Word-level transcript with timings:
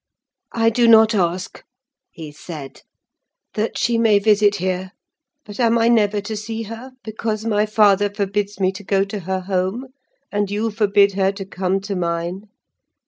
"I 0.55 0.71
do 0.71 0.87
not 0.87 1.13
ask," 1.13 1.63
he 2.09 2.31
said, 2.31 2.81
"that 3.53 3.77
she 3.77 3.99
may 3.99 4.17
visit 4.17 4.55
here; 4.55 4.93
but 5.45 5.59
am 5.59 5.77
I 5.77 5.89
never 5.89 6.21
to 6.21 6.35
see 6.35 6.63
her, 6.63 6.93
because 7.03 7.45
my 7.45 7.67
father 7.67 8.09
forbids 8.11 8.59
me 8.59 8.71
to 8.71 8.83
go 8.83 9.03
to 9.03 9.19
her 9.19 9.41
home, 9.41 9.89
and 10.31 10.49
you 10.49 10.71
forbid 10.71 11.11
her 11.13 11.31
to 11.33 11.45
come 11.45 11.81
to 11.81 11.95
mine? 11.95 12.49